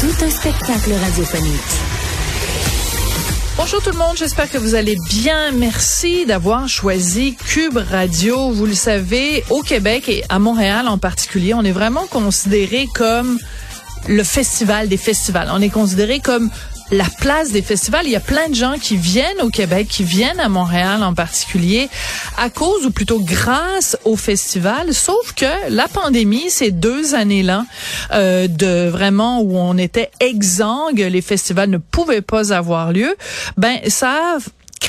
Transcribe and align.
Tout 0.00 0.24
un 0.24 0.30
spectacle 0.30 0.94
radiophonique. 0.94 1.60
Bonjour 3.58 3.82
tout 3.82 3.90
le 3.90 3.98
monde, 3.98 4.16
j'espère 4.16 4.50
que 4.50 4.56
vous 4.56 4.74
allez 4.74 4.96
bien. 5.10 5.52
Merci 5.52 6.24
d'avoir 6.24 6.66
choisi 6.70 7.36
Cube 7.36 7.76
Radio. 7.76 8.50
Vous 8.50 8.64
le 8.64 8.72
savez, 8.72 9.44
au 9.50 9.60
Québec 9.60 10.08
et 10.08 10.24
à 10.30 10.38
Montréal 10.38 10.88
en 10.88 10.96
particulier, 10.96 11.52
on 11.52 11.62
est 11.64 11.72
vraiment 11.72 12.06
considéré 12.06 12.88
comme 12.94 13.38
le 14.08 14.24
festival 14.24 14.88
des 14.88 14.96
festivals. 14.96 15.50
On 15.52 15.60
est 15.60 15.68
considéré 15.68 16.20
comme 16.20 16.48
la 16.90 17.04
place 17.20 17.52
des 17.52 17.62
festivals. 17.62 18.02
Il 18.04 18.10
y 18.10 18.16
a 18.16 18.20
plein 18.20 18.48
de 18.48 18.54
gens 18.54 18.74
qui 18.80 18.96
viennent 18.96 19.40
au 19.42 19.48
Québec, 19.48 19.86
qui 19.88 20.04
viennent 20.04 20.40
à 20.40 20.48
Montréal 20.48 21.02
en 21.02 21.14
particulier, 21.14 21.88
à 22.36 22.50
cause 22.50 22.86
ou 22.86 22.90
plutôt 22.90 23.20
grâce 23.20 23.96
au 24.04 24.16
festival. 24.16 24.92
Sauf 24.92 25.32
que 25.34 25.70
la 25.70 25.88
pandémie, 25.88 26.50
ces 26.50 26.70
deux 26.70 27.14
années-là, 27.14 27.64
euh, 28.12 28.48
de 28.48 28.88
vraiment 28.88 29.40
où 29.40 29.56
on 29.56 29.76
était 29.78 30.10
exsangue, 30.20 30.98
les 30.98 31.22
festivals 31.22 31.70
ne 31.70 31.78
pouvaient 31.78 32.22
pas 32.22 32.52
avoir 32.52 32.92
lieu, 32.92 33.16
ben 33.56 33.78
ça 33.88 34.38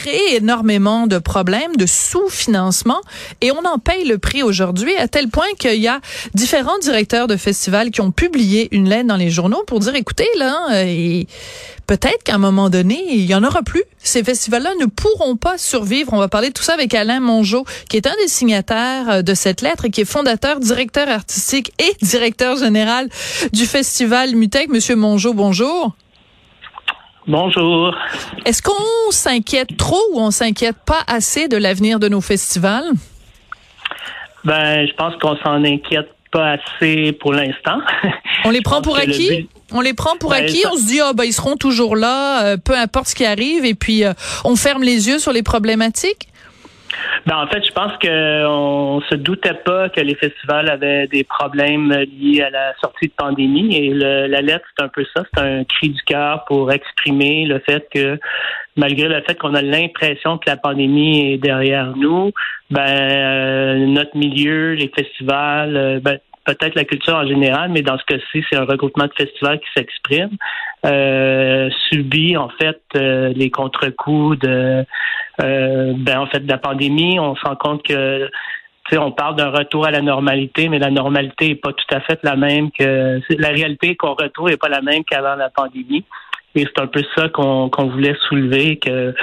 créé 0.01 0.37
énormément 0.37 1.05
de 1.05 1.19
problèmes 1.19 1.75
de 1.75 1.85
sous-financement 1.85 2.99
et 3.39 3.51
on 3.51 3.63
en 3.65 3.77
paye 3.77 4.03
le 4.03 4.17
prix 4.17 4.41
aujourd'hui 4.41 4.95
à 4.95 5.07
tel 5.07 5.27
point 5.27 5.45
qu'il 5.59 5.79
y 5.79 5.87
a 5.87 6.01
différents 6.33 6.79
directeurs 6.79 7.27
de 7.27 7.37
festivals 7.37 7.91
qui 7.91 8.01
ont 8.01 8.09
publié 8.09 8.67
une 8.71 8.89
lettre 8.89 9.07
dans 9.07 9.15
les 9.15 9.29
journaux 9.29 9.63
pour 9.67 9.79
dire 9.79 9.93
écoutez 9.93 10.27
là 10.39 10.69
euh, 10.71 11.23
peut-être 11.85 12.23
qu'à 12.23 12.33
un 12.33 12.39
moment 12.39 12.71
donné 12.71 12.99
il 13.11 13.25
y 13.25 13.35
en 13.35 13.43
aura 13.43 13.61
plus. 13.61 13.83
Ces 13.99 14.23
festivals-là 14.23 14.71
ne 14.79 14.87
pourront 14.87 15.35
pas 15.35 15.59
survivre. 15.59 16.13
On 16.13 16.17
va 16.17 16.29
parler 16.29 16.47
de 16.47 16.53
tout 16.53 16.63
ça 16.63 16.73
avec 16.73 16.95
Alain 16.95 17.19
Mongeau 17.19 17.63
qui 17.87 17.97
est 17.97 18.07
un 18.07 18.15
des 18.23 18.27
signataires 18.27 19.09
euh, 19.09 19.21
de 19.21 19.35
cette 19.35 19.61
lettre 19.61 19.85
et 19.85 19.91
qui 19.91 20.01
est 20.01 20.05
fondateur 20.05 20.59
directeur 20.59 21.09
artistique 21.09 21.73
et 21.77 21.95
directeur 22.03 22.57
général 22.57 23.07
du 23.53 23.67
festival 23.67 24.35
Mutec. 24.35 24.69
Monsieur 24.69 24.95
Mongeau 24.95 25.35
bonjour 25.35 25.95
Bonjour. 27.27 27.95
Est-ce 28.45 28.61
qu'on 28.61 29.11
s'inquiète 29.11 29.77
trop 29.77 30.01
ou 30.13 30.19
on 30.19 30.31
s'inquiète 30.31 30.77
pas 30.85 31.03
assez 31.07 31.47
de 31.47 31.57
l'avenir 31.57 31.99
de 31.99 32.07
nos 32.07 32.21
festivals? 32.21 32.89
Ben, 34.43 34.87
je 34.87 34.93
pense 34.95 35.13
qu'on 35.21 35.37
s'en 35.37 35.63
inquiète 35.63 36.09
pas 36.31 36.53
assez 36.53 37.11
pour 37.13 37.33
l'instant. 37.33 37.79
On 38.45 38.49
les 38.49 38.61
prend 38.61 38.81
pour 38.81 38.97
acquis? 38.97 39.47
On 39.71 39.81
les 39.81 39.93
prend 39.93 40.17
pour 40.17 40.31
ben, 40.31 40.43
acquis, 40.43 40.63
on 40.71 40.75
se 40.75 40.87
dit 40.87 40.99
ah 40.99 41.13
ben 41.13 41.25
ils 41.25 41.33
seront 41.33 41.57
toujours 41.57 41.95
là, 41.95 42.43
euh, 42.45 42.57
peu 42.57 42.75
importe 42.75 43.07
ce 43.07 43.15
qui 43.15 43.25
arrive, 43.25 43.65
et 43.65 43.75
puis 43.75 44.03
euh, 44.03 44.13
on 44.43 44.55
ferme 44.55 44.81
les 44.81 45.07
yeux 45.07 45.19
sur 45.19 45.31
les 45.31 45.43
problématiques? 45.43 46.27
Ben, 47.25 47.37
en 47.37 47.47
fait, 47.47 47.63
je 47.65 47.71
pense 47.71 47.93
qu'on 47.93 49.01
se 49.09 49.15
doutait 49.15 49.53
pas 49.53 49.89
que 49.89 50.01
les 50.01 50.15
festivals 50.15 50.69
avaient 50.69 51.07
des 51.07 51.23
problèmes 51.23 51.91
liés 51.91 52.41
à 52.41 52.49
la 52.49 52.73
sortie 52.81 53.07
de 53.07 53.13
pandémie. 53.13 53.75
Et 53.75 53.93
la 53.93 54.41
lettre, 54.41 54.65
c'est 54.75 54.83
un 54.83 54.89
peu 54.89 55.05
ça. 55.15 55.23
C'est 55.33 55.41
un 55.41 55.63
cri 55.63 55.89
du 55.89 56.01
cœur 56.03 56.45
pour 56.45 56.71
exprimer 56.71 57.45
le 57.45 57.59
fait 57.59 57.87
que, 57.93 58.19
malgré 58.75 59.07
le 59.07 59.21
fait 59.21 59.35
qu'on 59.35 59.53
a 59.53 59.61
l'impression 59.61 60.37
que 60.37 60.49
la 60.49 60.57
pandémie 60.57 61.33
est 61.33 61.37
derrière 61.37 61.95
nous, 61.95 62.31
ben 62.69 62.81
euh, 62.81 63.85
notre 63.85 64.15
milieu, 64.17 64.73
les 64.73 64.91
festivals, 64.95 65.75
euh, 65.75 65.99
ben, 65.99 66.17
peut-être 66.45 66.75
la 66.75 66.85
culture 66.85 67.15
en 67.15 67.27
général, 67.27 67.71
mais 67.71 67.81
dans 67.81 67.97
ce 67.97 68.03
cas-ci, 68.05 68.43
c'est 68.49 68.57
un 68.57 68.65
regroupement 68.65 69.05
de 69.05 69.13
festivals 69.17 69.59
qui 69.59 69.67
s'exprime, 69.75 70.37
euh, 70.85 71.69
subit 71.89 72.37
en 72.37 72.49
fait 72.49 72.81
euh, 72.95 73.31
les 73.35 73.49
contre-coups 73.49 74.39
de, 74.39 74.85
euh, 75.41 75.93
ben, 75.95 76.19
en 76.19 76.27
fait, 76.27 76.39
de 76.39 76.49
la 76.49 76.57
pandémie. 76.57 77.19
On 77.19 77.35
se 77.35 77.41
rend 77.41 77.55
compte 77.55 77.83
que 77.83 78.29
on 78.93 79.11
parle 79.11 79.37
d'un 79.37 79.51
retour 79.51 79.85
à 79.85 79.91
la 79.91 80.01
normalité, 80.01 80.67
mais 80.67 80.77
la 80.77 80.91
normalité 80.91 81.49
n'est 81.49 81.55
pas 81.55 81.71
tout 81.71 81.95
à 81.95 82.01
fait 82.01 82.19
la 82.23 82.35
même 82.35 82.71
que 82.71 83.21
la 83.37 83.49
réalité 83.49 83.95
qu'on 83.95 84.15
retrouve 84.15 84.49
n'est 84.49 84.57
pas 84.57 84.67
la 84.67 84.81
même 84.81 85.05
qu'avant 85.05 85.35
la 85.35 85.49
pandémie. 85.49 86.03
Et 86.55 86.65
c'est 86.65 86.81
un 86.81 86.87
peu 86.87 87.01
ça 87.15 87.29
qu'on 87.29 87.69
voulait 87.69 88.15
soulever, 88.27 88.77
que 88.77 89.15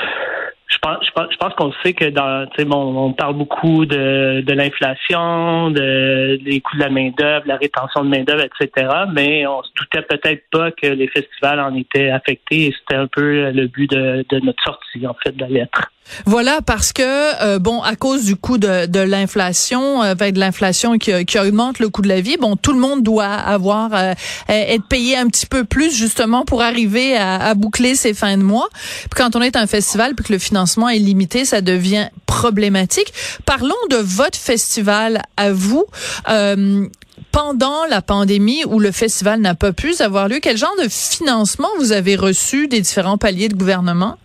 je 0.79 1.11
pense, 1.13 1.29
je 1.33 1.37
pense, 1.37 1.55
qu'on 1.55 1.73
sait 1.83 1.93
que 1.93 2.07
dans, 2.07 2.47
bon, 2.67 3.07
on 3.07 3.13
parle 3.13 3.35
beaucoup 3.35 3.85
de, 3.87 4.41
de 4.41 4.53
l'inflation, 4.53 5.71
de, 5.71 6.39
des 6.45 6.61
coûts 6.61 6.77
de 6.77 6.83
la 6.83 6.91
main 6.91 7.11
d'œuvre, 7.17 7.47
la 7.47 7.57
rétention 7.57 8.05
de 8.05 8.09
main 8.09 8.23
d'œuvre, 8.23 8.45
etc. 8.45 8.89
Mais 9.13 9.47
on 9.47 9.63
se 9.63 9.71
doutait 9.77 10.03
peut-être 10.03 10.45
pas 10.51 10.71
que 10.71 10.87
les 10.87 11.09
festivals 11.09 11.61
en 11.61 11.75
étaient 11.75 12.11
affectés. 12.11 12.67
Et 12.67 12.75
c'était 12.79 12.97
un 12.97 13.07
peu 13.07 13.51
le 13.51 13.67
but 13.67 13.91
de, 13.91 14.25
de 14.29 14.41
notre 14.41 14.63
sortie, 14.63 15.07
en 15.07 15.15
fait, 15.15 15.33
de 15.33 15.41
la 15.41 15.49
lettre. 15.49 15.91
Voilà, 16.27 16.61
parce 16.65 16.93
que 16.93 17.03
euh, 17.43 17.59
bon, 17.59 17.83
à 17.83 17.97
cause 17.97 18.25
du 18.25 18.37
coût 18.37 18.59
de, 18.59 18.87
de 18.87 19.01
l'inflation, 19.01 20.03
euh, 20.03 20.15
de 20.15 20.39
l'inflation 20.39 20.99
qui, 20.99 21.25
qui, 21.25 21.39
augmente 21.39 21.79
le 21.79 21.89
coût 21.89 22.03
de 22.03 22.09
la 22.09 22.21
vie, 22.21 22.37
bon, 22.37 22.57
tout 22.57 22.73
le 22.73 22.79
monde 22.79 23.03
doit 23.03 23.27
avoir 23.27 23.95
euh, 23.95 24.15
être 24.49 24.87
payé 24.89 25.17
un 25.17 25.27
petit 25.29 25.47
peu 25.47 25.65
plus 25.65 25.95
justement 25.95 26.45
pour 26.45 26.63
arriver 26.63 27.17
à, 27.17 27.37
à, 27.37 27.55
boucler 27.55 27.95
ses 27.95 28.15
fins 28.15 28.37
de 28.37 28.43
mois. 28.43 28.69
Puis 28.73 29.17
quand 29.17 29.37
on 29.37 29.43
est 29.43 29.57
un 29.57 29.67
festival 29.67 30.15
puis 30.15 30.25
que 30.25 30.33
le 30.33 30.39
financement 30.39 30.89
est 30.89 30.99
limité, 30.99 31.45
ça 31.45 31.61
devient 31.61 32.09
problématique. 32.27 33.13
Parlons 33.45 33.75
de 33.91 33.97
votre 33.97 34.39
festival 34.39 35.23
à 35.37 35.53
vous. 35.53 35.85
Euh, 36.29 36.87
pendant 37.33 37.85
la 37.87 38.01
pandémie 38.01 38.65
où 38.65 38.79
le 38.79 38.93
festival 38.93 39.41
n'a 39.41 39.55
pas 39.55 39.73
pu 39.73 39.95
avoir 40.01 40.29
lieu, 40.29 40.39
quel 40.41 40.57
genre 40.57 40.75
de 40.83 40.89
financement 40.89 41.69
vous 41.79 41.93
avez 41.93 42.17
reçu 42.17 42.69
des 42.69 42.81
différents 42.81 43.19
paliers 43.19 43.49
de 43.49 43.57
gouvernement? 43.57 44.17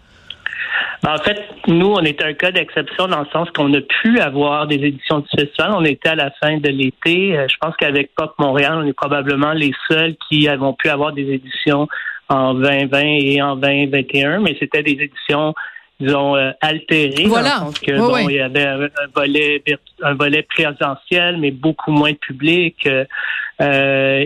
En 1.06 1.18
fait, 1.18 1.38
nous, 1.68 1.88
on 1.88 2.02
était 2.02 2.24
un 2.24 2.34
cas 2.34 2.52
d'exception 2.52 3.08
dans 3.08 3.20
le 3.20 3.28
sens 3.34 3.50
qu'on 3.52 3.74
a 3.74 3.82
pu 3.82 4.20
avoir 4.20 4.68
des 4.68 4.76
éditions 4.76 5.20
du 5.20 5.28
festival. 5.38 5.72
On 5.76 5.84
était 5.84 6.10
à 6.10 6.16
la 6.16 6.32
fin 6.42 6.58
de 6.58 6.70
l'été. 6.70 7.38
Euh, 7.38 7.48
je 7.50 7.56
pense 7.60 7.76
qu'avec 7.76 8.16
Pop 8.16 8.34
Montréal, 8.40 8.76
on 8.76 8.88
est 8.88 8.94
probablement 8.94 9.52
les 9.52 9.74
seuls 9.90 10.16
qui 10.30 10.48
avons 10.48 10.74
pu 10.74 10.88
avoir 10.88 11.12
des 11.12 11.24
éditions 11.24 11.90
en 12.30 12.54
2020 12.54 13.02
et 13.02 13.42
en 13.42 13.58
2021, 13.58 14.40
mais 14.40 14.56
c'était 14.60 14.84
des 14.84 14.92
éditions 14.92 15.54
disons 16.00 16.36
euh, 16.36 16.52
altérées 16.62 17.26
voilà. 17.28 17.60
dans 17.60 17.66
le 17.66 17.72
sens 17.72 17.80
que 17.80 17.98
bon, 17.98 18.18
il 18.18 18.36
y 18.36 18.40
avait 18.40 18.66
un 18.66 18.90
volet 19.14 19.64
un 20.02 20.16
volet 20.16 20.42
présentiel 20.42 21.38
mais 21.38 21.52
beaucoup 21.52 21.92
moins 21.92 22.12
de 22.12 22.18
public 22.18 22.88
euh, 22.88 23.06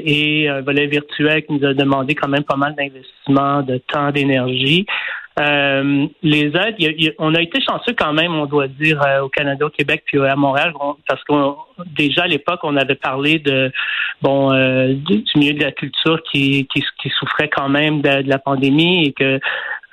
et 0.05 0.47
un 0.47 0.61
volet 0.61 0.87
virtuel 0.87 1.45
qui 1.45 1.53
nous 1.53 1.67
a 1.67 1.73
demandé 1.73 2.15
quand 2.15 2.29
même 2.29 2.45
pas 2.45 2.55
mal 2.55 2.73
d'investissement 2.75 3.63
de 3.63 3.79
temps 3.79 4.11
d'énergie 4.11 4.85
euh, 5.39 6.07
les 6.23 6.51
aides, 6.55 7.13
on 7.19 7.35
a 7.35 7.41
été 7.41 7.61
chanceux 7.61 7.93
quand 7.97 8.13
même, 8.13 8.33
on 8.33 8.47
doit 8.47 8.67
dire, 8.67 9.01
euh, 9.05 9.21
au 9.21 9.29
Canada, 9.29 9.67
au 9.67 9.69
Québec, 9.69 10.03
puis 10.05 10.19
à 10.19 10.35
Montréal, 10.35 10.73
parce 11.07 11.23
que 11.25 11.33
déjà 11.95 12.23
à 12.23 12.27
l'époque, 12.27 12.59
on 12.63 12.75
avait 12.75 12.95
parlé 12.95 13.37
de 13.37 13.71
bon 14.21 14.51
euh, 14.51 14.93
du, 14.93 15.23
milieu 15.35 15.53
de 15.53 15.63
la 15.63 15.71
culture 15.71 16.21
qui, 16.31 16.67
souffrait 17.19 17.49
quand 17.49 17.69
même 17.69 18.01
de, 18.01 18.27
la 18.27 18.39
pandémie 18.39 19.05
et 19.07 19.13
que 19.13 19.39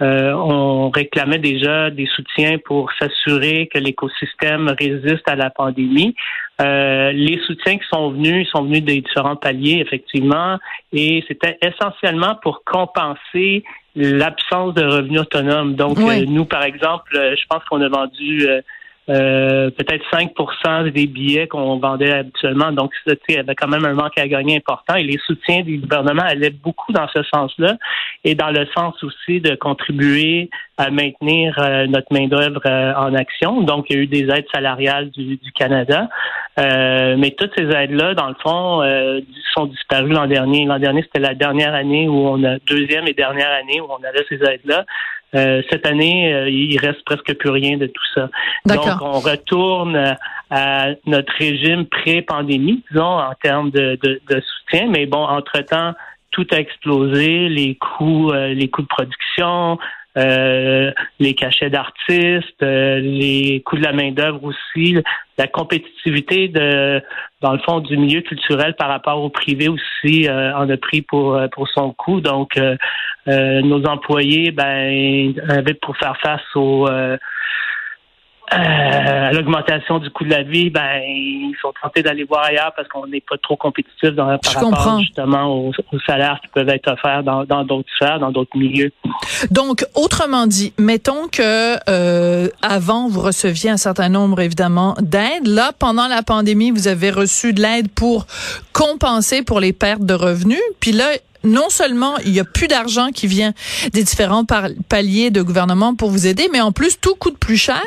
on 0.01 0.91
réclamait 0.91 1.39
déjà 1.39 1.89
des 1.89 2.07
soutiens 2.07 2.59
pour 2.59 2.91
s'assurer 2.99 3.69
que 3.73 3.79
l'écosystème 3.79 4.75
résiste 4.79 5.27
à 5.27 5.37
la 5.37 5.51
pandémie. 5.51 6.15
les 6.59 7.41
soutiens 7.47 7.79
qui 7.79 7.87
sont 7.91 8.11
venus 8.11 8.49
sont 8.51 8.65
venus 8.65 8.83
des 8.83 9.01
différents 9.01 9.37
paliers, 9.37 9.81
effectivement, 9.81 10.59
et 10.93 11.25
c'était 11.29 11.57
essentiellement 11.63 12.35
pour 12.43 12.65
compenser 12.65 13.65
l'absence 13.97 14.75
de 14.75 14.85
revenus 14.85 15.21
autonomes. 15.21 15.75
Donc, 15.75 15.99
euh, 15.99 16.25
nous, 16.27 16.45
par 16.45 16.65
exemple, 16.65 17.17
euh, 17.17 17.35
je 17.37 17.47
pense 17.49 17.63
qu'on 17.65 17.81
a 17.81 17.89
vendu 17.89 18.47
euh, 18.49 18.61
euh, 19.11 19.71
peut-être 19.71 20.05
5% 20.11 20.91
des 20.91 21.07
billets 21.07 21.47
qu'on 21.47 21.79
vendait 21.79 22.11
habituellement. 22.11 22.73
Donc, 22.73 22.93
il 23.07 23.35
y 23.35 23.37
avait 23.37 23.55
quand 23.55 23.69
même 23.69 23.85
un 23.85 23.93
manque 23.93 24.17
à 24.19 24.27
gagner 24.27 24.57
important. 24.57 24.95
Et 24.95 25.03
les 25.03 25.19
soutiens 25.27 25.63
du 25.63 25.79
gouvernement 25.79 26.23
allaient 26.23 26.51
beaucoup 26.51 26.93
dans 26.93 27.07
ce 27.09 27.23
sens-là 27.23 27.77
et 28.25 28.35
dans 28.35 28.51
le 28.51 28.67
sens 28.75 29.03
aussi 29.05 29.41
de 29.41 29.55
contribuer 29.57 30.49
à 30.77 30.91
maintenir 30.91 31.57
euh, 31.59 31.87
notre 31.87 32.13
main-d'œuvre 32.13 32.61
euh, 32.67 32.93
en 32.95 33.15
action. 33.15 33.61
Donc, 33.63 33.87
il 33.89 33.97
y 33.97 33.99
a 33.99 34.03
eu 34.03 34.07
des 34.07 34.25
aides 34.31 34.47
salariales 34.53 35.11
du, 35.11 35.37
du 35.37 35.53
Canada. 35.53 36.09
mais 36.57 37.31
toutes 37.39 37.53
ces 37.57 37.65
aides-là, 37.65 38.15
dans 38.15 38.29
le 38.29 38.37
fond, 38.43 38.83
sont 39.55 39.67
disparues 39.67 40.13
l'an 40.13 40.27
dernier. 40.27 40.65
L'an 40.65 40.79
dernier, 40.79 41.03
c'était 41.03 41.21
la 41.21 41.35
dernière 41.35 41.75
année 41.75 42.09
où 42.09 42.27
on 42.29 42.43
a, 42.45 42.59
deuxième 42.67 43.07
et 43.07 43.15
dernière 43.15 43.51
année 43.51 43.81
où 43.81 43.87
on 43.89 44.03
avait 44.05 44.25
ces 44.29 44.37
aides-là. 44.37 44.85
Euh, 45.35 45.63
cette 45.71 45.87
année, 45.87 46.33
euh, 46.33 46.49
il 46.49 46.79
reste 46.79 47.05
presque 47.05 47.35
plus 47.35 47.51
rien 47.51 47.77
de 47.77 47.87
tout 47.87 48.05
ça. 48.15 48.31
Donc, 48.67 48.85
on 49.01 49.19
retourne 49.19 50.17
à 50.51 50.89
notre 51.07 51.33
régime 51.39 51.87
pré-pandémie, 51.87 52.85
disons, 52.91 53.19
en 53.19 53.35
termes 53.43 53.71
de, 53.71 53.99
de, 54.03 54.41
soutien. 54.41 54.89
Mais 54.91 55.07
bon, 55.07 55.25
entre-temps, 55.25 55.95
tout 56.31 56.47
a 56.53 56.57
explosé, 56.57 57.49
les 57.49 57.77
coûts, 57.77 58.33
les 58.33 58.69
coûts 58.69 58.83
de 58.83 58.87
production, 58.87 59.79
euh, 60.17 60.93
les 61.19 61.35
cachets 61.35 61.71
d'artistes, 61.71 62.63
euh, 62.63 63.01
les 63.01 63.63
coûts 63.65 63.77
de 63.77 63.83
la 63.83 63.93
main 63.93 64.13
d'œuvre 64.13 64.45
aussi, 64.45 64.97
la 65.39 65.49
compétitivité 65.49 66.49
de 66.49 67.03
dans 67.41 67.53
le 67.53 67.59
fond 67.59 67.81
du 67.81 67.97
milieu 67.97 68.21
culturel 68.21 68.75
par 68.77 68.89
rapport 68.89 69.21
au 69.23 69.29
privé 69.29 69.69
aussi 69.69 70.29
euh, 70.29 70.57
en 70.57 70.71
a 70.71 70.77
pris 70.77 71.03
pour 71.03 71.39
pour 71.53 71.69
son 71.69 71.93
coût. 71.93 72.21
Donc 72.21 72.59
nos 73.27 73.85
employés 73.87 74.51
ben 74.53 75.35
avaient 75.49 75.75
pour 75.75 75.97
faire 75.97 76.17
face 76.19 76.45
aux 76.55 76.89
euh, 78.53 79.29
à 79.29 79.33
l'augmentation 79.33 79.99
du 79.99 80.11
coût 80.11 80.25
de 80.25 80.31
la 80.31 80.43
vie, 80.43 80.71
ben 80.71 81.01
ils 81.03 81.55
sont 81.61 81.73
tentés 81.83 82.03
d'aller 82.03 82.25
voir 82.25 82.45
ailleurs 82.45 82.73
parce 82.77 82.87
qu'on 82.89 83.07
n'est 83.07 83.23
pas 83.23 83.39
trop 83.39 83.57
compétitif 83.57 84.11
dans, 84.11 84.39
par 84.39 84.55
rapport 84.55 85.01
justement 85.01 85.47
aux, 85.47 85.73
salaires 86.07 86.39
qui 86.43 86.49
peuvent 86.49 86.69
être 86.69 86.93
offerts 86.93 87.23
dans 87.23 87.65
d'autres 87.65 87.89
sphères, 87.97 88.19
dans 88.19 88.31
d'autres 88.31 88.57
milieux. 88.57 88.93
Donc, 89.51 89.85
autrement 89.95 90.47
dit, 90.47 90.73
mettons 90.79 91.29
que 91.29 91.77
euh, 91.89 92.49
avant 92.63 93.09
vous 93.09 93.21
receviez 93.21 93.71
un 93.71 93.77
certain 93.77 94.09
nombre 94.09 94.41
évidemment 94.41 94.95
d'aides. 95.01 95.47
Là, 95.47 95.73
pendant 95.79 96.09
la 96.09 96.23
pandémie, 96.23 96.71
vous 96.71 96.89
avez 96.89 97.11
reçu 97.11 97.53
de 97.53 97.63
l'aide 97.63 97.91
pour 97.91 98.27
compenser 98.73 99.43
pour 99.43 99.61
les 99.61 99.73
pertes 99.73 100.05
de 100.05 100.15
revenus. 100.15 100.61
Puis 100.81 100.93
là, 100.93 101.07
non 101.45 101.69
seulement 101.69 102.17
il 102.25 102.33
y 102.33 102.41
a 102.41 102.45
plus 102.45 102.69
d'argent 102.69 103.11
qui 103.11 103.27
vient 103.27 103.53
des 103.93 104.03
différents 104.03 104.45
paliers 104.89 105.31
de 105.31 105.43
gouvernement 105.43 105.95
pour 105.95 106.11
vous 106.11 106.27
aider, 106.27 106.49
mais 106.53 106.61
en 106.61 106.73
plus 106.73 106.99
tout 107.01 107.15
coûte 107.15 107.39
plus 107.39 107.57
cher. 107.57 107.83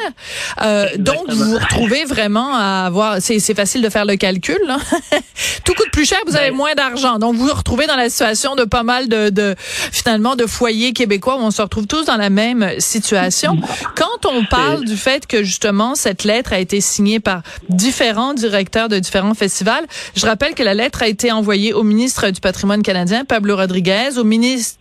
Euh, 0.62 0.88
donc 0.98 1.30
vous 1.30 1.52
vous 1.52 1.58
retrouvez 1.58 2.06
vraiment 2.06 2.54
à 2.54 2.86
avoir, 2.86 3.18
c'est 3.20 3.56
facile 3.56 3.82
de 3.82 3.90
faire 3.90 4.06
le 4.06 4.16
calcul. 4.16 4.60
Là. 4.68 4.78
tout 5.66 5.74
coûte 5.74 5.92
plus 5.92 6.06
cher, 6.08 6.20
vous 6.28 6.36
avez 6.36 6.52
moins 6.52 6.76
d'argent. 6.76 7.18
Donc 7.18 7.36
vous 7.36 7.48
vous 7.48 7.54
retrouvez 7.54 7.88
dans 7.88 7.96
la 7.96 8.10
situation 8.10 8.56
de 8.56 8.64
pas 8.64 8.84
mal 8.84 9.10
de, 9.10 9.30
de 9.30 9.56
finalement 9.58 10.36
de 10.36 10.46
foyers 10.46 10.94
québécois 10.94 11.38
où 11.38 11.42
on 11.42 11.52
se 11.52 11.62
retrouve 11.62 11.88
tous 11.88 12.06
dans 12.06 12.18
la 12.18 12.30
même 12.30 12.80
situation. 12.80 13.58
Quand 13.96 14.26
on 14.30 14.46
parle 14.46 14.86
du 14.86 14.98
fait 14.98 15.26
que 15.26 15.44
justement 15.44 15.96
cette 15.96 16.24
lettre 16.24 16.54
a 16.54 16.60
été 16.60 16.82
signée 16.82 17.20
par 17.20 17.42
différents 17.70 18.34
directeurs 18.34 18.90
de 18.90 19.00
différents 19.00 19.34
festivals, 19.34 19.86
je 20.16 20.26
rappelle 20.26 20.54
que 20.54 20.64
la 20.64 20.74
lettre 20.74 21.02
a 21.02 21.08
été 21.08 21.32
envoyée 21.32 21.74
au 21.74 21.84
ministre 21.84 22.30
du 22.30 22.40
patrimoine 22.40 22.84
canadien, 22.84 23.26
Pablo 23.26 23.47
Rodriguez, 23.54 24.18
au 24.18 24.24
ministre 24.24 24.78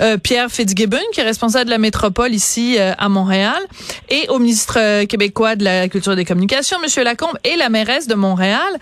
euh, 0.00 0.16
Pierre 0.18 0.50
Fitzgibbon, 0.50 0.98
qui 1.12 1.20
est 1.20 1.24
responsable 1.24 1.66
de 1.66 1.70
la 1.70 1.78
métropole 1.78 2.32
ici 2.34 2.76
euh, 2.78 2.92
à 2.98 3.08
Montréal, 3.08 3.60
et 4.08 4.26
au 4.28 4.38
ministre 4.38 4.78
euh, 4.78 5.06
québécois 5.06 5.56
de 5.56 5.64
la 5.64 5.88
Culture 5.88 6.12
et 6.12 6.16
des 6.16 6.24
Communications, 6.24 6.78
Monsieur 6.80 7.04
Lacombe, 7.04 7.38
et 7.44 7.56
la 7.56 7.68
mairesse 7.68 8.06
de 8.06 8.14
Montréal. 8.14 8.78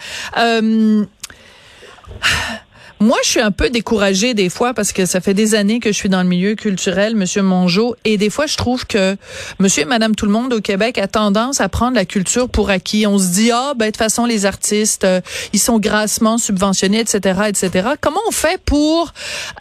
Moi, 3.01 3.17
je 3.23 3.29
suis 3.31 3.41
un 3.41 3.53
peu 3.53 3.71
découragée 3.71 4.35
des 4.35 4.49
fois 4.49 4.75
parce 4.75 4.93
que 4.93 5.07
ça 5.07 5.21
fait 5.21 5.35
des 5.35 5.55
années 5.55 5.79
que 5.79 5.93
je 5.93 5.97
suis 5.97 6.09
dans 6.09 6.23
le 6.23 6.29
milieu 6.29 6.57
culturel, 6.57 7.15
Monsieur 7.15 7.43
Mongeau, 7.43 7.95
et 8.05 8.17
des 8.17 8.29
fois, 8.29 8.47
je 8.47 8.57
trouve 8.57 8.87
que 8.87 9.17
Monsieur 9.61 9.83
et 9.83 9.87
Madame 9.87 10.17
tout 10.17 10.27
le 10.27 10.33
monde 10.33 10.53
au 10.53 10.61
Québec 10.61 10.99
a 10.99 11.07
tendance 11.07 11.61
à 11.61 11.69
prendre 11.69 11.95
la 11.95 12.05
culture 12.05 12.49
pour 12.49 12.71
acquis. 12.71 13.07
On 13.07 13.19
se 13.19 13.29
dit 13.29 13.51
ah 13.53 13.75
ben 13.77 13.87
de 13.87 13.91
toute 13.91 13.99
façon 13.99 14.25
les 14.25 14.47
artistes 14.47 15.05
euh, 15.05 15.21
ils 15.53 15.61
sont 15.61 15.79
grassement 15.79 16.39
subventionnés, 16.39 16.99
etc., 17.01 17.41
etc. 17.49 17.91
Comment 18.01 18.21
on 18.27 18.33
fait 18.33 18.61
pour 18.65 19.13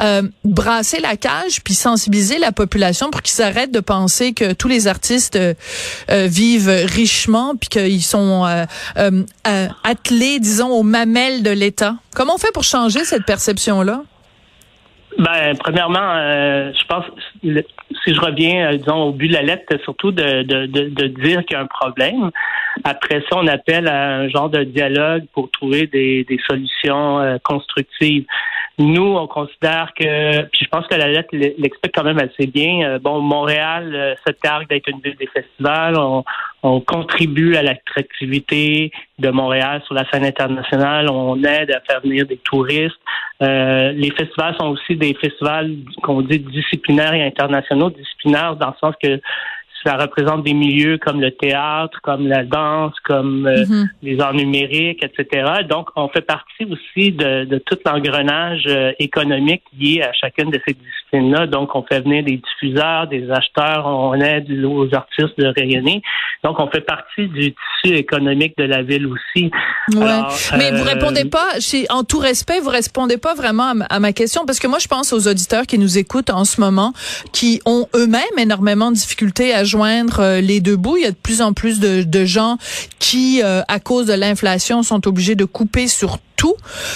euh, 0.02 0.24
brasser 0.44 1.00
la 1.00 1.16
cage 1.16 1.62
puis 1.64 1.76
sensibiliser 1.76 2.40
la 2.40 2.52
population 2.52 3.12
pour 3.12 3.22
qu'ils 3.22 3.44
arrêtent 3.44 3.72
de 3.72 3.80
penser 3.82 4.34
que 4.34 4.54
tous 4.54 4.68
les 4.68 4.88
artistes 4.88 5.36
euh, 5.36 5.54
vivent 6.10 6.70
richement 6.86 7.56
puis 7.56 7.70
qu'ils 7.70 8.04
sont 8.04 8.46
attelés, 9.84 10.40
disons, 10.40 10.70
aux 10.70 10.84
mamelles 10.84 11.44
de 11.44 11.52
l'État? 11.52 11.96
Comment 12.18 12.34
on 12.34 12.38
fait 12.40 12.52
pour 12.52 12.64
changer 12.64 13.04
cette 13.04 13.28
perception-là? 13.28 14.02
Ben, 15.20 15.56
premièrement, 15.60 16.16
euh, 16.16 16.72
je 16.74 16.86
pense, 16.88 17.06
si 17.44 18.16
je 18.16 18.20
reviens, 18.20 18.72
euh, 18.72 18.78
disons, 18.78 19.04
au 19.04 19.12
but 19.12 19.28
de 19.28 19.34
la 19.34 19.44
lettre, 19.44 19.66
c'est 19.70 19.84
surtout 19.84 20.12
de, 20.12 20.42
dire 21.06 21.46
qu'il 21.46 21.56
y 21.56 21.60
a 21.60 21.62
un 21.62 21.68
problème. 21.68 22.32
Après 22.84 23.22
ça, 23.30 23.38
on 23.38 23.46
appelle 23.46 23.88
à 23.88 24.16
un 24.16 24.30
genre 24.30 24.50
de 24.50 24.64
dialogue 24.64 25.26
pour 25.32 25.52
trouver 25.52 25.86
des, 25.86 26.26
solutions 26.48 27.20
euh, 27.20 27.38
constructives. 27.44 28.26
Nous, 28.80 29.16
on 29.16 29.28
considère 29.28 29.94
que, 29.96 30.42
puis 30.46 30.66
je 30.66 30.70
pense 30.70 30.88
que 30.88 30.96
la 30.96 31.10
lettre 31.10 31.30
l'explique 31.34 31.94
quand 31.94 32.04
même 32.04 32.20
assez 32.20 32.48
bien. 32.48 32.98
Bon, 33.00 33.22
Montréal 33.22 34.16
se 34.26 34.32
targue 34.34 34.68
d'être 34.70 34.88
une 34.88 35.02
ville 35.02 35.18
des 35.18 35.28
festivals. 35.28 35.98
On, 35.98 36.24
on 36.68 36.82
contribue 36.82 37.56
à 37.56 37.64
l'attractivité 37.64 38.92
de 39.20 39.30
Montréal 39.30 39.82
sur 39.86 39.94
la 39.96 40.06
scène 40.10 40.26
internationale. 40.26 41.10
On 41.10 41.42
aide 41.44 41.72
à 41.72 41.80
faire 41.82 42.02
venir 42.02 42.26
des 42.26 42.38
touristes. 42.38 43.00
Euh, 43.42 43.92
les 43.94 44.12
festivals 44.12 44.56
sont 44.60 44.68
aussi 44.68 44.96
des 44.96 45.14
festivals 45.14 45.72
qu'on 46.04 46.22
dit 46.22 46.40
disciplinaires 46.40 47.14
et 47.14 47.26
internationaux. 47.26 47.90
Disciplinaires 47.90 48.56
dans 48.56 48.68
le 48.68 48.74
sens 48.80 48.96
que 49.02 49.20
ça 49.86 49.96
représente 49.98 50.44
des 50.44 50.54
milieux 50.54 50.98
comme 50.98 51.22
le 51.22 51.32
théâtre, 51.32 52.00
comme 52.02 52.28
la 52.28 52.44
danse, 52.44 52.94
comme 53.04 53.46
euh, 53.46 53.64
mm-hmm. 53.64 53.88
les 54.04 54.20
arts 54.20 54.34
numériques, 54.34 55.04
etc. 55.04 55.64
Donc, 55.70 55.90
on 55.96 56.10
fait 56.10 56.22
partie 56.22 56.66
aussi 56.66 57.12
de, 57.12 57.46
de 57.46 57.58
tout 57.60 57.78
l'engrenage 57.86 58.64
euh, 58.68 58.92
économique 59.00 59.64
lié 59.80 60.02
à 60.02 60.12
chacune 60.14 60.50
de 60.50 60.60
ces 60.68 60.74
disciplines-là. 60.74 61.48
Donc, 61.48 61.76
on 61.76 61.84
fait 61.84 62.02
venir 62.02 62.24
des 62.24 62.38
diffuseurs, 62.38 63.08
des 63.08 63.30
acheteurs, 63.32 63.86
on 63.86 64.14
aide 64.16 64.50
aux 64.66 64.94
artistes 64.94 65.38
de 65.38 65.48
rayonner. 65.48 66.02
Donc, 66.44 66.60
on 66.60 66.68
fait 66.68 66.82
partie 66.82 67.28
du 67.28 67.54
tissu 67.54 67.96
économique 67.96 68.58
de 68.58 68.64
la 68.64 68.84
ville 68.84 69.08
aussi. 69.08 69.52
Ouais. 69.96 70.22
Mais 70.58 70.72
vous 70.72 70.84
euh, 70.86 70.94
répondez 70.94 71.26
pas, 71.26 71.48
en 71.90 72.04
tout 72.04 72.20
respect, 72.20 72.60
vous 72.60 72.70
répondez 72.70 73.18
pas 73.18 73.36
vraiment 73.36 73.74
à 73.90 74.00
ma 74.00 74.14
question 74.14 74.46
parce 74.46 74.60
que 74.60 74.68
moi, 74.68 74.80
je 74.80 74.88
pense 74.88 75.14
aux 75.14 75.28
auditeurs 75.28 75.66
qui 75.66 75.78
nous 75.78 75.98
écoutent 75.98 76.30
en 76.30 76.46
ce 76.46 76.60
moment, 76.62 76.94
qui 77.32 77.62
ont 77.66 77.88
eux-mêmes 77.96 78.38
énormément 78.38 78.92
de 78.92 78.96
difficultés 78.96 79.54
à 79.54 79.64
joindre 79.68 80.22
euh, 80.22 80.42
les 80.42 80.60
deux 80.60 80.76
bouts. 80.76 80.98
Il 80.98 81.04
y 81.04 81.06
a 81.06 81.12
de 81.12 81.16
plus 81.16 81.42
en 81.42 81.54
plus 81.54 81.80
de, 81.80 82.26
gens 82.26 82.58
qui, 82.98 83.42
euh, 83.44 83.62
à 83.68 83.80
cause 83.80 84.08
de 84.08 84.14
l'inflation, 84.14 84.82
sont 84.82 85.08
obligés 85.08 85.36
de 85.36 85.46
couper 85.46 85.88
sur 85.88 86.18
tout. 86.36 86.56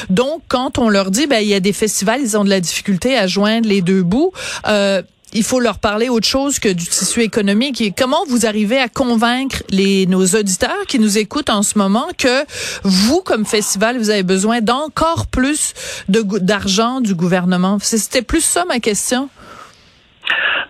Donc, 0.09 0.41
quand 0.47 0.79
on 0.79 0.89
leur 0.89 1.11
dit, 1.11 1.27
ben, 1.27 1.39
il 1.39 1.47
y 1.47 1.53
a 1.53 1.59
des 1.59 1.73
festivals, 1.73 2.21
ils 2.21 2.37
ont 2.37 2.43
de 2.43 2.49
la 2.49 2.59
difficulté 2.59 3.17
à 3.17 3.27
joindre 3.27 3.67
les 3.67 3.81
deux 3.81 4.01
bouts. 4.01 4.31
Euh, 4.67 5.03
il 5.33 5.43
faut 5.43 5.59
leur 5.59 5.79
parler 5.79 6.09
autre 6.09 6.27
chose 6.27 6.59
que 6.59 6.69
du 6.69 6.85
tissu 6.85 7.21
économique. 7.21 7.79
Et 7.81 7.93
comment 7.97 8.23
vous 8.27 8.45
arrivez 8.45 8.77
à 8.77 8.89
convaincre 8.89 9.63
les 9.69 10.05
nos 10.07 10.25
auditeurs 10.25 10.85
qui 10.87 10.99
nous 10.99 11.17
écoutent 11.17 11.49
en 11.49 11.63
ce 11.63 11.77
moment 11.77 12.07
que 12.17 12.43
vous, 12.83 13.21
comme 13.21 13.45
festival, 13.45 13.97
vous 13.97 14.09
avez 14.09 14.23
besoin 14.23 14.61
d'encore 14.61 15.27
plus 15.27 15.73
d'argent 16.09 16.99
du 17.01 17.15
gouvernement? 17.15 17.77
C'était 17.81 18.21
plus 18.21 18.43
ça 18.43 18.65
ma 18.65 18.79
question. 18.79 19.29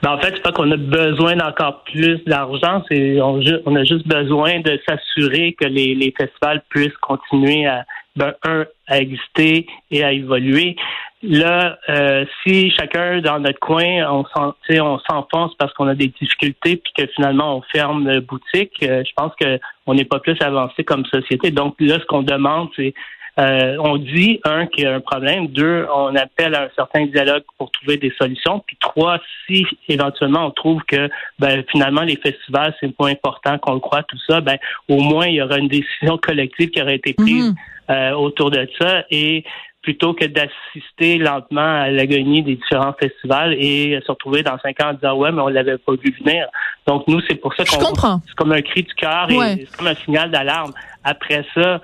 Ben, 0.01 0.13
en 0.13 0.19
fait, 0.19 0.33
c'est 0.35 0.41
pas 0.41 0.51
qu'on 0.51 0.71
a 0.71 0.77
besoin 0.77 1.35
d'encore 1.35 1.83
plus 1.83 2.23
d'argent, 2.25 2.83
c'est 2.89 3.21
on, 3.21 3.39
on, 3.65 3.75
a 3.75 3.83
juste 3.83 4.07
besoin 4.07 4.59
de 4.59 4.79
s'assurer 4.87 5.53
que 5.53 5.65
les, 5.65 5.93
les 5.93 6.13
festivals 6.17 6.63
puissent 6.69 6.97
continuer 7.01 7.67
à 7.67 7.85
ben, 8.15 8.33
un, 8.43 8.65
à 8.87 8.99
exister 8.99 9.67
et 9.91 10.03
à 10.03 10.11
évoluer. 10.11 10.75
Là, 11.23 11.77
euh, 11.87 12.25
si 12.41 12.71
chacun 12.71 13.21
dans 13.21 13.39
notre 13.39 13.59
coin, 13.59 14.09
on 14.09 14.25
on 14.69 14.99
s'enfonce 15.07 15.53
parce 15.55 15.71
qu'on 15.73 15.87
a 15.87 15.93
des 15.93 16.07
difficultés, 16.07 16.77
puis 16.77 16.93
que 16.97 17.05
finalement 17.13 17.57
on 17.57 17.61
ferme 17.71 18.19
boutique, 18.21 18.73
euh, 18.83 19.03
je 19.05 19.11
pense 19.15 19.31
que 19.39 19.59
on 19.85 19.93
n'est 19.93 20.05
pas 20.05 20.19
plus 20.19 20.35
avancé 20.41 20.83
comme 20.83 21.05
société. 21.05 21.51
Donc 21.51 21.75
là, 21.79 21.99
ce 21.99 22.05
qu'on 22.05 22.23
demande, 22.23 22.69
c'est 22.75 22.95
euh, 23.41 23.75
on 23.79 23.97
dit, 23.97 24.39
un, 24.43 24.67
qu'il 24.67 24.83
y 24.83 24.87
a 24.87 24.93
un 24.93 24.99
problème. 24.99 25.47
Deux, 25.47 25.87
on 25.93 26.15
appelle 26.15 26.53
à 26.53 26.63
un 26.63 26.69
certain 26.75 27.05
dialogue 27.07 27.43
pour 27.57 27.71
trouver 27.71 27.97
des 27.97 28.13
solutions. 28.17 28.63
Puis 28.65 28.77
trois, 28.79 29.17
si 29.47 29.65
éventuellement 29.89 30.45
on 30.45 30.51
trouve 30.51 30.81
que 30.83 31.09
ben, 31.39 31.63
finalement 31.71 32.01
les 32.01 32.17
festivals, 32.17 32.75
c'est 32.79 32.91
moins 32.99 33.11
important 33.11 33.57
qu'on 33.57 33.73
le 33.73 33.79
croit, 33.79 34.03
tout 34.03 34.19
ça, 34.29 34.41
ben 34.41 34.57
au 34.87 34.99
moins 34.99 35.25
il 35.25 35.35
y 35.35 35.41
aura 35.41 35.57
une 35.57 35.69
décision 35.69 36.17
collective 36.17 36.69
qui 36.69 36.81
aurait 36.81 36.97
été 36.97 37.13
prise 37.13 37.49
mhm. 37.49 37.55
euh, 37.89 38.11
autour 38.11 38.51
de 38.51 38.67
ça. 38.79 39.05
Et 39.09 39.43
plutôt 39.81 40.13
que 40.13 40.25
d'assister 40.25 41.17
lentement 41.17 41.81
à 41.81 41.89
l'agonie 41.89 42.43
des 42.43 42.55
différents 42.55 42.93
festivals 42.93 43.55
et 43.57 43.99
se 44.05 44.11
retrouver 44.11 44.43
dans 44.43 44.59
cinq 44.59 44.79
ans 44.83 44.89
en 44.89 44.93
disant 44.93 45.15
ouais 45.15 45.31
mais 45.31 45.41
on 45.41 45.47
l'avait 45.47 45.79
pas 45.79 45.93
vu 45.93 46.15
venir. 46.23 46.47
Donc 46.85 47.07
nous 47.07 47.19
c'est 47.27 47.35
pour 47.35 47.55
ça 47.55 47.63
qu'on 47.65 48.19
c'est 48.27 48.35
comme 48.35 48.51
un 48.51 48.61
cri 48.61 48.83
du 48.83 48.93
cœur 48.93 49.31
et 49.31 49.65
c'est 49.65 49.77
comme 49.77 49.87
un 49.87 49.95
signal 49.95 50.29
d'alarme. 50.29 50.73
Après 51.03 51.43
ça, 51.55 51.81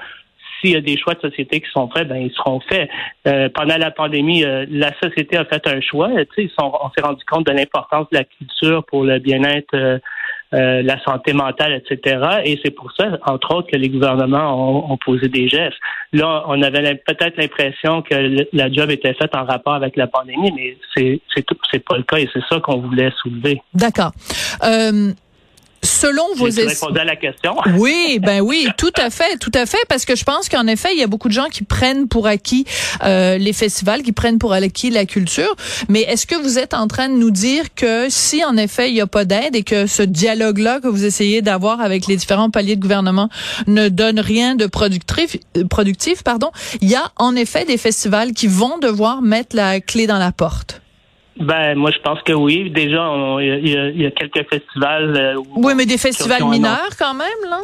s'il 0.59 0.71
y 0.71 0.75
a 0.75 0.81
des 0.81 0.97
choix 0.97 1.13
de 1.13 1.21
société 1.21 1.61
qui 1.61 1.69
sont 1.71 1.89
faits, 1.89 2.07
ben 2.07 2.17
ils 2.17 2.33
seront 2.33 2.59
faits. 2.61 2.89
Euh, 3.27 3.49
pendant 3.53 3.77
la 3.77 3.91
pandémie, 3.91 4.43
euh, 4.43 4.65
la 4.69 4.91
société 5.01 5.37
a 5.37 5.45
fait 5.45 5.65
un 5.67 5.81
choix. 5.81 6.09
On 6.09 6.89
s'est 6.89 7.03
rendu 7.03 7.23
compte 7.25 7.47
de 7.47 7.51
l'importance 7.51 8.07
de 8.11 8.17
la 8.17 8.23
culture 8.23 8.85
pour 8.85 9.03
le 9.03 9.19
bien-être, 9.19 9.73
euh, 9.73 9.99
la 10.51 11.01
santé 11.03 11.33
mentale, 11.33 11.73
etc. 11.73 12.41
Et 12.45 12.59
c'est 12.63 12.71
pour 12.71 12.91
ça, 12.93 13.17
entre 13.25 13.55
autres, 13.55 13.69
que 13.71 13.77
les 13.77 13.89
gouvernements 13.89 14.91
ont, 14.91 14.97
posé 14.97 15.27
des 15.27 15.47
gestes. 15.47 15.77
Là, 16.13 16.43
on 16.47 16.61
avait 16.61 16.95
peut-être 16.95 17.37
l'impression 17.37 18.01
que 18.01 18.47
la 18.53 18.71
job 18.71 18.89
était 18.89 19.13
faite 19.13 19.35
en 19.35 19.45
rapport 19.45 19.73
avec 19.73 19.95
la 19.95 20.07
pandémie, 20.07 20.51
mais 20.55 20.77
c'est 20.95 21.19
pas 21.87 21.97
le 21.97 22.03
cas 22.03 22.17
et 22.17 22.29
c'est 22.33 22.43
ça 22.49 22.59
qu'on 22.59 22.77
voulait 22.77 23.11
soulever. 23.21 23.61
D'accord 23.73 24.11
selon 25.87 26.23
vos 26.35 26.45
répondu 26.45 26.99
à 26.99 27.03
la 27.03 27.15
question. 27.15 27.55
Oui, 27.77 28.19
ben 28.21 28.41
oui, 28.41 28.67
tout 28.77 28.91
à 28.97 29.09
fait, 29.09 29.37
tout 29.37 29.51
à 29.53 29.65
fait, 29.65 29.77
parce 29.89 30.05
que 30.05 30.15
je 30.15 30.23
pense 30.23 30.49
qu'en 30.49 30.67
effet, 30.67 30.89
il 30.93 30.99
y 30.99 31.03
a 31.03 31.07
beaucoup 31.07 31.27
de 31.27 31.33
gens 31.33 31.47
qui 31.47 31.63
prennent 31.63 32.07
pour 32.07 32.27
acquis 32.27 32.65
euh, 33.03 33.37
les 33.37 33.53
festivals, 33.53 34.03
qui 34.03 34.11
prennent 34.11 34.39
pour 34.39 34.53
acquis 34.53 34.89
la 34.89 35.05
culture. 35.05 35.55
Mais 35.89 36.01
est-ce 36.01 36.25
que 36.25 36.35
vous 36.35 36.59
êtes 36.59 36.73
en 36.73 36.87
train 36.87 37.09
de 37.09 37.15
nous 37.15 37.31
dire 37.31 37.73
que 37.75 38.07
si 38.09 38.43
en 38.43 38.57
effet 38.57 38.89
il 38.89 38.93
n'y 38.93 39.01
a 39.01 39.07
pas 39.07 39.25
d'aide 39.25 39.55
et 39.55 39.63
que 39.63 39.87
ce 39.87 40.03
dialogue-là 40.03 40.79
que 40.79 40.87
vous 40.87 41.05
essayez 41.05 41.41
d'avoir 41.41 41.81
avec 41.81 42.07
les 42.07 42.15
différents 42.15 42.49
paliers 42.49 42.75
de 42.75 42.81
gouvernement 42.81 43.29
ne 43.67 43.89
donne 43.89 44.19
rien 44.19 44.55
de 44.55 44.65
productif, 44.65 45.37
productif, 45.69 46.23
pardon, 46.23 46.51
il 46.81 46.89
y 46.89 46.95
a 46.95 47.11
en 47.17 47.35
effet 47.35 47.65
des 47.65 47.77
festivals 47.77 48.33
qui 48.33 48.47
vont 48.47 48.77
devoir 48.79 49.21
mettre 49.21 49.55
la 49.55 49.79
clé 49.79 50.07
dans 50.07 50.19
la 50.19 50.31
porte? 50.31 50.81
Ben, 51.39 51.75
moi, 51.75 51.91
je 51.91 51.99
pense 51.99 52.21
que 52.23 52.33
oui. 52.33 52.69
Déjà, 52.69 53.11
il 53.39 54.01
y, 54.01 54.05
a 54.05 54.11
quelques 54.11 54.49
festivals. 54.49 55.15
Euh, 55.15 55.35
oui, 55.55 55.73
mais 55.75 55.85
des 55.85 55.97
festivals 55.97 56.45
mineurs 56.45 56.89
quand 56.97 57.13
même, 57.13 57.27
là? 57.49 57.59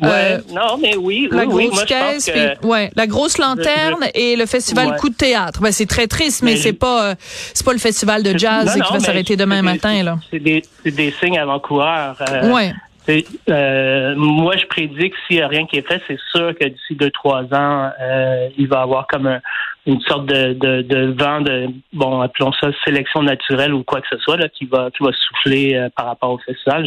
Ouais, 0.00 0.08
euh, 0.08 0.38
non, 0.52 0.78
mais 0.80 0.96
oui. 0.96 1.28
La 1.30 1.44
oui, 1.44 1.68
grosse 1.68 1.84
caisse, 1.84 2.30
ouais, 2.62 2.90
la 2.94 3.06
grosse 3.06 3.38
lanterne 3.38 4.06
et 4.14 4.36
le 4.36 4.46
festival 4.46 4.96
Coup 4.96 5.08
de 5.08 5.14
théâtre. 5.14 5.60
Ben, 5.60 5.72
c'est 5.72 5.86
très 5.86 6.06
triste, 6.06 6.42
mais, 6.42 6.56
c'est 6.56 6.72
pas, 6.72 7.10
euh, 7.10 7.14
c'est 7.52 7.64
pas 7.64 7.72
le 7.72 7.78
festival 7.78 8.22
de 8.22 8.36
jazz 8.36 8.72
qui 8.72 8.92
va 8.92 9.00
s'arrêter 9.00 9.36
demain 9.36 9.62
matin, 9.62 10.02
là. 10.02 10.18
C'est 10.30 10.38
des, 10.38 10.62
des, 10.84 11.14
signes 11.20 11.38
avant-coureurs. 11.38 12.16
ouais. 12.44 12.72
Euh, 13.08 14.14
moi, 14.16 14.56
je 14.56 14.66
prédis 14.66 15.10
que 15.10 15.16
s'il 15.26 15.36
n'y 15.36 15.42
a 15.42 15.48
rien 15.48 15.66
qui 15.66 15.76
est 15.76 15.86
fait, 15.86 16.00
c'est 16.08 16.18
sûr 16.34 16.54
que 16.58 16.66
d'ici 16.66 16.94
deux, 16.94 17.10
trois 17.10 17.42
ans, 17.52 17.90
euh, 18.00 18.48
il 18.56 18.66
va 18.66 18.78
y 18.78 18.82
avoir 18.82 19.06
comme 19.06 19.26
un, 19.26 19.40
une 19.86 20.00
sorte 20.02 20.26
de, 20.26 20.54
de, 20.54 21.14
vent 21.18 21.42
de, 21.42 21.66
bon, 21.92 22.22
appelons 22.22 22.52
ça 22.58 22.68
sélection 22.84 23.22
naturelle 23.22 23.74
ou 23.74 23.82
quoi 23.82 24.00
que 24.00 24.06
ce 24.10 24.18
soit, 24.18 24.38
là, 24.38 24.48
qui 24.48 24.64
va, 24.64 24.88
souffler 24.98 25.74
euh, 25.74 25.88
par 25.94 26.06
rapport 26.06 26.30
au 26.30 26.38
festival. 26.38 26.86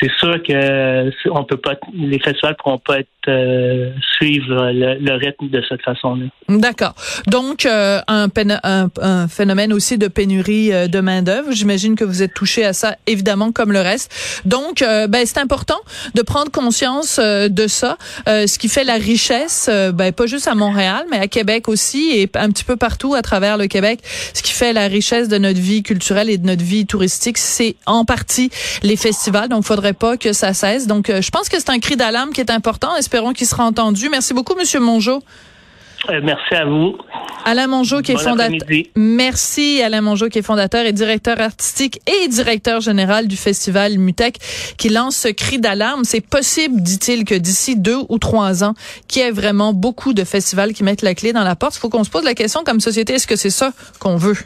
c'est 0.00 0.10
sûr 0.18 0.42
que 0.42 1.10
on 1.30 1.44
peut 1.44 1.58
pas, 1.58 1.74
les 1.92 2.18
festivals 2.18 2.56
pourront 2.56 2.78
pas 2.78 3.00
être 3.00 3.08
suivre 4.16 4.70
le, 4.72 5.14
rythme 5.16 5.50
de 5.50 5.62
cette 5.68 5.82
façon-là. 5.82 6.26
D'accord. 6.48 6.94
Donc 7.26 7.66
un, 7.66 8.00
un, 8.06 9.28
phénomène 9.28 9.72
aussi 9.74 9.98
de 9.98 10.08
pénurie 10.08 10.70
de 10.88 11.00
main 11.00 11.20
d'œuvre. 11.20 11.52
J'imagine 11.52 11.94
que 11.94 12.04
vous 12.04 12.22
êtes 12.22 12.32
touché 12.32 12.64
à 12.64 12.72
ça, 12.72 12.96
évidemment, 13.06 13.52
comme 13.52 13.72
le 13.72 13.80
reste. 13.80 14.42
Donc, 14.46 14.78
ben 14.80 15.17
c'est 15.26 15.38
important 15.38 15.78
de 16.14 16.22
prendre 16.22 16.50
conscience 16.50 17.18
de 17.18 17.66
ça, 17.66 17.96
ce 18.26 18.58
qui 18.58 18.68
fait 18.68 18.84
la 18.84 18.94
richesse, 18.94 19.68
ben 19.94 20.12
pas 20.12 20.26
juste 20.26 20.48
à 20.48 20.54
Montréal, 20.54 21.04
mais 21.10 21.18
à 21.18 21.28
Québec 21.28 21.68
aussi 21.68 22.10
et 22.12 22.30
un 22.34 22.50
petit 22.50 22.64
peu 22.64 22.76
partout 22.76 23.14
à 23.14 23.22
travers 23.22 23.56
le 23.56 23.66
Québec. 23.66 24.00
Ce 24.34 24.42
qui 24.42 24.52
fait 24.52 24.72
la 24.72 24.86
richesse 24.86 25.28
de 25.28 25.38
notre 25.38 25.60
vie 25.60 25.82
culturelle 25.82 26.30
et 26.30 26.38
de 26.38 26.46
notre 26.46 26.64
vie 26.64 26.86
touristique, 26.86 27.38
c'est 27.38 27.76
en 27.86 28.04
partie 28.04 28.50
les 28.82 28.96
festivals. 28.96 29.48
Donc, 29.48 29.64
faudrait 29.64 29.92
pas 29.92 30.16
que 30.16 30.32
ça 30.32 30.54
cesse. 30.54 30.86
Donc, 30.86 31.10
euh, 31.10 31.22
je 31.22 31.30
pense 31.30 31.48
que 31.48 31.58
c'est 31.58 31.70
un 31.70 31.78
cri 31.78 31.96
d'alarme 31.96 32.32
qui 32.32 32.40
est 32.40 32.50
important. 32.50 32.94
Espérons 32.96 33.32
qu'il 33.32 33.46
sera 33.46 33.64
entendu. 33.64 34.08
Merci 34.08 34.34
beaucoup, 34.34 34.54
Monsieur 34.54 34.80
Mongeau. 34.80 35.22
Euh, 36.10 36.20
merci 36.22 36.54
à 36.54 36.64
vous. 36.64 36.96
Alain 37.44 37.66
Mongeau 37.66 38.02
qui 38.02 38.12
est 38.12 38.18
fondateur. 38.18 38.58
Merci 38.96 39.82
Alain 39.82 40.00
Mongeau 40.00 40.28
qui 40.28 40.38
est 40.38 40.42
fondateur 40.42 40.84
et 40.84 40.92
directeur 40.92 41.40
artistique 41.40 42.00
et 42.06 42.28
directeur 42.28 42.80
général 42.80 43.26
du 43.26 43.36
festival 43.36 43.98
Mutec 43.98 44.38
qui 44.76 44.88
lance 44.88 45.16
ce 45.16 45.28
cri 45.28 45.58
d'alarme. 45.58 46.04
C'est 46.04 46.20
possible, 46.20 46.80
dit-il, 46.80 47.24
que 47.24 47.34
d'ici 47.34 47.76
deux 47.76 47.98
ou 48.08 48.18
trois 48.18 48.64
ans, 48.64 48.74
qu'il 49.06 49.22
y 49.22 49.24
ait 49.24 49.30
vraiment 49.30 49.72
beaucoup 49.72 50.12
de 50.12 50.24
festivals 50.24 50.72
qui 50.72 50.84
mettent 50.84 51.02
la 51.02 51.14
clé 51.14 51.32
dans 51.32 51.44
la 51.44 51.56
porte. 51.56 51.76
Il 51.76 51.80
faut 51.80 51.88
qu'on 51.88 52.04
se 52.04 52.10
pose 52.10 52.24
la 52.24 52.34
question 52.34 52.64
comme 52.64 52.80
société, 52.80 53.14
est-ce 53.14 53.26
que 53.26 53.36
c'est 53.36 53.50
ça 53.50 53.72
qu'on 53.98 54.16
veut? 54.16 54.36